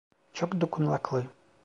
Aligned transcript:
Çok 0.33 0.61
dokunaklı. 0.61 1.23